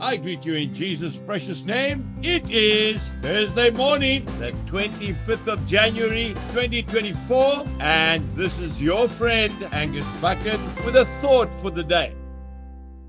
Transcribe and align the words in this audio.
I 0.00 0.16
greet 0.16 0.46
you 0.46 0.54
in 0.54 0.72
Jesus' 0.72 1.16
precious 1.16 1.64
name. 1.64 2.08
It 2.22 2.48
is 2.50 3.08
Thursday 3.20 3.70
morning, 3.70 4.24
the 4.38 4.52
25th 4.66 5.48
of 5.48 5.66
January 5.66 6.34
2024, 6.52 7.66
and 7.80 8.22
this 8.36 8.60
is 8.60 8.80
your 8.80 9.08
friend 9.08 9.52
Angus 9.72 10.08
Buchan 10.20 10.60
with 10.84 10.94
a 10.94 11.04
thought 11.04 11.52
for 11.52 11.72
the 11.72 11.82
day. 11.82 12.14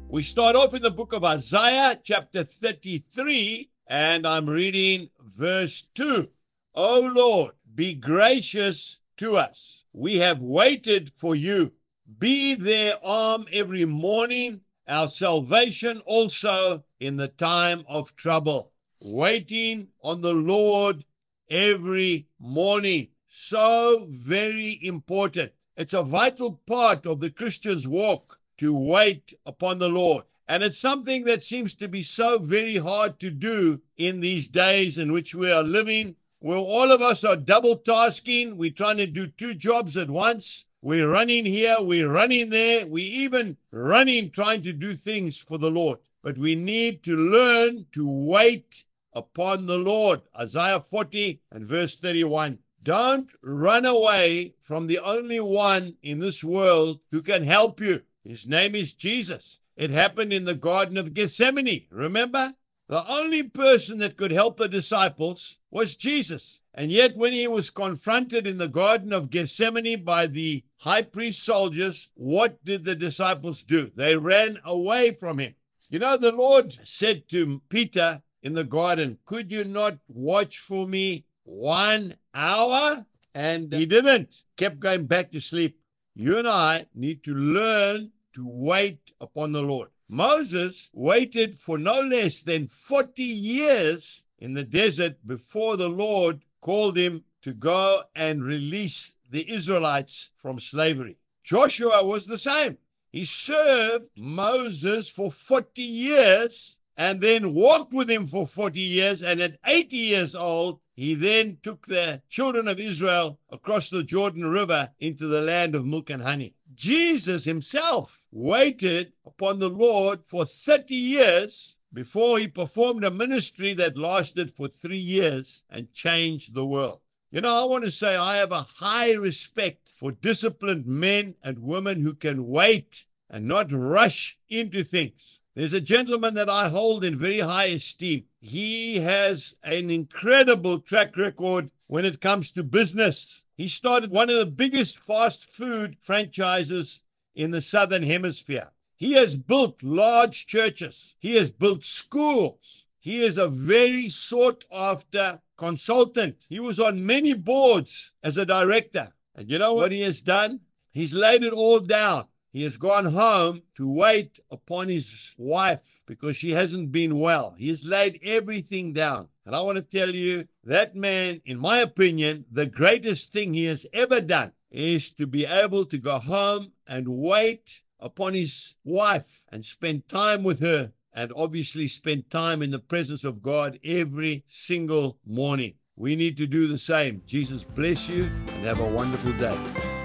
We 0.07 0.23
start 0.23 0.55
off 0.55 0.73
in 0.73 0.81
the 0.81 0.89
book 0.89 1.13
of 1.13 1.23
Isaiah, 1.23 1.99
chapter 2.01 2.43
33, 2.43 3.69
and 3.85 4.25
I'm 4.25 4.49
reading 4.49 5.09
verse 5.21 5.89
2. 5.93 6.27
O 6.73 7.11
Lord, 7.13 7.51
be 7.75 7.93
gracious 7.93 8.99
to 9.17 9.37
us. 9.37 9.83
We 9.93 10.17
have 10.17 10.41
waited 10.41 11.11
for 11.11 11.35
you. 11.35 11.71
Be 12.17 12.55
their 12.55 12.95
arm 13.05 13.41
um, 13.41 13.47
every 13.53 13.85
morning 13.85 14.61
our 14.89 15.07
salvation 15.07 16.01
also 16.05 16.83
in 16.99 17.15
the 17.15 17.27
time 17.27 17.85
of 17.87 18.15
trouble, 18.15 18.71
waiting 18.99 19.87
on 20.01 20.21
the 20.21 20.33
Lord 20.33 21.05
every 21.49 22.27
morning. 22.39 23.09
So 23.27 24.07
very 24.09 24.79
important. 24.81 25.51
It's 25.77 25.93
a 25.93 26.03
vital 26.03 26.59
part 26.65 27.05
of 27.05 27.19
the 27.19 27.29
Christian's 27.29 27.87
walk 27.87 28.39
to 28.57 28.73
wait 28.73 29.33
upon 29.45 29.79
the 29.79 29.87
Lord. 29.87 30.23
And 30.47 30.63
it's 30.63 30.79
something 30.79 31.23
that 31.25 31.43
seems 31.43 31.75
to 31.75 31.87
be 31.87 32.01
so 32.01 32.39
very 32.39 32.77
hard 32.77 33.19
to 33.19 33.29
do 33.29 33.81
in 33.95 34.19
these 34.19 34.47
days 34.47 34.97
in 34.97 35.13
which 35.13 35.35
we 35.35 35.51
are 35.51 35.63
living, 35.63 36.15
where 36.39 36.57
all 36.57 36.91
of 36.91 37.03
us 37.03 37.23
are 37.23 37.35
double 37.35 37.77
tasking. 37.77 38.57
We're 38.57 38.71
trying 38.71 38.97
to 38.97 39.05
do 39.05 39.27
two 39.27 39.53
jobs 39.53 39.95
at 39.95 40.09
once. 40.09 40.65
We're 40.81 41.09
running 41.09 41.45
here, 41.45 41.75
we're 41.81 42.09
running 42.09 42.51
there, 42.51 42.87
we 42.87 43.01
even 43.01 43.57
running 43.69 44.31
trying 44.31 44.61
to 44.61 44.71
do 44.71 44.95
things 44.95 45.37
for 45.37 45.57
the 45.57 45.69
Lord. 45.69 45.99
But 46.21 46.37
we 46.37 46.55
need 46.55 47.03
to 47.03 47.17
learn 47.17 47.87
to 47.91 48.09
wait 48.09 48.85
upon 49.11 49.65
the 49.65 49.77
Lord. 49.77 50.21
Isaiah 50.39 50.79
40 50.79 51.41
and 51.51 51.65
verse 51.65 51.97
31. 51.97 52.59
Don't 52.81 53.29
run 53.41 53.85
away 53.85 54.55
from 54.61 54.87
the 54.87 54.99
only 54.99 55.41
one 55.41 55.97
in 56.01 56.19
this 56.19 56.45
world 56.45 57.01
who 57.11 57.21
can 57.21 57.43
help 57.43 57.81
you. 57.81 58.03
His 58.23 58.47
name 58.47 58.73
is 58.73 58.93
Jesus. 58.93 59.59
It 59.75 59.89
happened 59.89 60.31
in 60.31 60.45
the 60.45 60.55
Garden 60.55 60.95
of 60.95 61.13
Gethsemane. 61.13 61.87
Remember? 61.89 62.55
The 62.89 63.07
only 63.07 63.43
person 63.43 63.99
that 63.99 64.17
could 64.17 64.31
help 64.31 64.57
the 64.57 64.67
disciples 64.67 65.59
was 65.69 65.95
Jesus. 65.95 66.59
And 66.73 66.91
yet, 66.91 67.15
when 67.15 67.33
he 67.33 67.47
was 67.47 67.69
confronted 67.69 68.47
in 68.47 68.57
the 68.57 68.67
Garden 68.67 69.13
of 69.13 69.29
Gethsemane 69.29 70.03
by 70.03 70.25
the 70.25 70.63
high 70.77 71.03
priest 71.03 71.43
soldiers, 71.43 72.09
what 72.15 72.65
did 72.65 72.85
the 72.85 72.95
disciples 72.95 73.63
do? 73.63 73.91
They 73.95 74.15
ran 74.15 74.57
away 74.65 75.11
from 75.11 75.37
him. 75.37 75.53
You 75.91 75.99
know, 75.99 76.17
the 76.17 76.31
Lord 76.31 76.79
said 76.83 77.29
to 77.29 77.61
Peter 77.69 78.23
in 78.41 78.55
the 78.55 78.63
garden, 78.63 79.19
Could 79.23 79.51
you 79.51 79.65
not 79.65 79.99
watch 80.07 80.57
for 80.57 80.87
me 80.87 81.25
one 81.43 82.15
hour? 82.33 83.05
And 83.35 83.71
he 83.71 83.85
didn't, 83.85 84.45
kept 84.57 84.79
going 84.79 85.05
back 85.05 85.31
to 85.33 85.39
sleep. 85.39 85.79
You 86.15 86.39
and 86.39 86.47
I 86.47 86.87
need 86.95 87.23
to 87.25 87.35
learn 87.35 88.13
to 88.33 88.47
wait 88.47 89.11
upon 89.21 89.51
the 89.51 89.61
Lord. 89.61 89.89
Moses 90.11 90.89
waited 90.91 91.53
for 91.53 91.77
no 91.77 92.01
less 92.01 92.41
than 92.41 92.67
40 92.67 93.21
years 93.21 94.25
in 94.39 94.55
the 94.55 94.63
desert 94.63 95.15
before 95.27 95.77
the 95.77 95.87
Lord 95.87 96.43
called 96.61 96.97
him 96.97 97.23
to 97.43 97.53
go 97.53 98.01
and 98.15 98.43
release 98.43 99.13
the 99.29 99.47
Israelites 99.47 100.31
from 100.35 100.59
slavery. 100.59 101.17
Joshua 101.43 102.03
was 102.03 102.25
the 102.25 102.39
same. 102.39 102.79
He 103.11 103.23
served 103.23 104.09
Moses 104.17 105.09
for 105.09 105.31
40 105.31 105.81
years 105.83 106.78
and 106.99 107.21
then 107.21 107.53
walked 107.53 107.93
with 107.93 108.09
him 108.11 108.27
for 108.27 108.45
40 108.45 108.77
years. 108.77 109.23
And 109.23 109.39
at 109.39 109.57
80 109.65 109.95
years 109.95 110.35
old, 110.35 110.81
he 110.97 111.15
then 111.15 111.57
took 111.63 111.87
the 111.87 112.21
children 112.27 112.67
of 112.67 112.77
Israel 112.77 113.39
across 113.49 113.89
the 113.89 114.03
Jordan 114.03 114.45
River 114.45 114.89
into 114.99 115.27
the 115.27 115.39
land 115.39 115.75
of 115.75 115.85
milk 115.85 116.09
and 116.09 116.21
honey. 116.21 116.55
Jesus 116.75 117.45
himself 117.45 118.25
waited 118.33 119.13
upon 119.25 119.59
the 119.59 119.69
Lord 119.69 120.25
for 120.25 120.43
30 120.43 120.93
years 120.93 121.77
before 121.93 122.37
he 122.37 122.49
performed 122.49 123.05
a 123.05 123.11
ministry 123.11 123.73
that 123.75 123.97
lasted 123.97 124.51
for 124.51 124.67
three 124.67 124.97
years 124.97 125.63
and 125.69 125.93
changed 125.93 126.53
the 126.53 126.65
world. 126.65 126.99
You 127.31 127.39
know, 127.39 127.61
I 127.61 127.63
want 127.63 127.85
to 127.85 127.91
say 127.91 128.17
I 128.17 128.35
have 128.37 128.51
a 128.51 128.63
high 128.63 129.13
respect 129.13 129.87
for 129.95 130.11
disciplined 130.11 130.85
men 130.85 131.35
and 131.41 131.59
women 131.59 132.01
who 132.01 132.13
can 132.13 132.45
wait 132.45 133.05
and 133.29 133.47
not 133.47 133.71
rush 133.71 134.37
into 134.49 134.83
things. 134.83 135.39
There's 135.55 135.73
a 135.73 135.81
gentleman 135.81 136.35
that 136.35 136.49
I 136.49 136.69
hold 136.69 137.03
in 137.03 137.15
very 137.15 137.39
high 137.39 137.65
esteem. 137.65 138.23
He 138.39 138.99
has 138.99 139.55
an 139.63 139.89
incredible 139.89 140.79
track 140.79 141.17
record 141.17 141.69
when 141.87 142.05
it 142.05 142.21
comes 142.21 142.51
to 142.53 142.63
business. 142.63 143.43
He 143.57 143.67
started 143.67 144.09
one 144.09 144.29
of 144.29 144.37
the 144.37 144.45
biggest 144.45 144.99
fast 144.99 145.45
food 145.49 145.97
franchises 146.01 147.01
in 147.35 147.51
the 147.51 147.61
Southern 147.61 148.03
Hemisphere. 148.03 148.69
He 148.95 149.13
has 149.13 149.35
built 149.35 149.83
large 149.83 150.47
churches. 150.47 151.15
He 151.19 151.35
has 151.35 151.49
built 151.51 151.83
schools. 151.83 152.85
He 152.99 153.21
is 153.21 153.37
a 153.37 153.49
very 153.49 154.07
sought 154.07 154.63
after 154.71 155.41
consultant. 155.57 156.45
He 156.47 156.61
was 156.61 156.79
on 156.79 157.05
many 157.05 157.33
boards 157.33 158.13
as 158.23 158.37
a 158.37 158.45
director. 158.45 159.13
And 159.35 159.49
you 159.49 159.57
know 159.57 159.73
what 159.73 159.91
he 159.91 160.01
has 160.01 160.21
done? 160.21 160.61
He's 160.91 161.13
laid 161.13 161.43
it 161.43 161.53
all 161.53 161.79
down. 161.79 162.28
He 162.51 162.63
has 162.63 162.77
gone 162.77 163.05
home 163.05 163.61
to 163.75 163.87
wait 163.87 164.39
upon 164.49 164.89
his 164.89 165.35
wife 165.37 166.01
because 166.07 166.35
she 166.35 166.51
hasn't 166.51 166.91
been 166.91 167.19
well. 167.19 167.53
He 167.57 167.69
has 167.69 167.85
laid 167.85 168.19
everything 168.23 168.93
down. 168.93 169.29
And 169.45 169.55
I 169.55 169.61
want 169.61 169.75
to 169.77 169.83
tell 169.83 170.09
you 170.09 170.47
that 170.63 170.95
man, 170.95 171.41
in 171.45 171.59
my 171.59 171.79
opinion, 171.79 172.45
the 172.51 172.65
greatest 172.65 173.31
thing 173.31 173.53
he 173.53 173.65
has 173.65 173.85
ever 173.93 174.19
done 174.19 174.53
is 174.71 175.11
to 175.13 175.27
be 175.27 175.45
able 175.45 175.85
to 175.85 175.97
go 175.97 176.17
home 176.19 176.71
and 176.87 177.07
wait 177.07 177.81
upon 177.99 178.33
his 178.33 178.75
wife 178.83 179.43
and 179.51 179.63
spend 179.63 180.07
time 180.07 180.43
with 180.43 180.59
her 180.59 180.91
and 181.13 181.31
obviously 181.35 181.87
spend 181.87 182.29
time 182.29 182.61
in 182.61 182.71
the 182.71 182.79
presence 182.79 183.23
of 183.23 183.41
God 183.41 183.79
every 183.83 184.43
single 184.47 185.17
morning. 185.25 185.75
We 185.95 186.15
need 186.15 186.37
to 186.37 186.47
do 186.47 186.67
the 186.67 186.77
same. 186.77 187.21
Jesus 187.25 187.63
bless 187.63 188.07
you 188.07 188.23
and 188.23 188.65
have 188.65 188.79
a 188.79 188.85
wonderful 188.85 189.33
day. 189.33 189.98